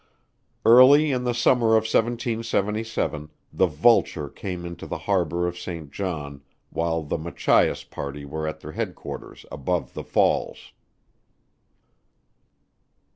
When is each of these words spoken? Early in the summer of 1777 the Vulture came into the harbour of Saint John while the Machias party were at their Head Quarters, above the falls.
Early 0.65 1.11
in 1.11 1.25
the 1.25 1.33
summer 1.35 1.75
of 1.77 1.83
1777 1.83 3.29
the 3.53 3.67
Vulture 3.67 4.29
came 4.29 4.65
into 4.65 4.87
the 4.87 4.97
harbour 4.97 5.45
of 5.45 5.59
Saint 5.59 5.91
John 5.91 6.41
while 6.71 7.03
the 7.03 7.19
Machias 7.19 7.83
party 7.83 8.25
were 8.25 8.47
at 8.47 8.61
their 8.61 8.71
Head 8.71 8.95
Quarters, 8.95 9.45
above 9.51 9.93
the 9.93 10.03
falls. 10.03 10.71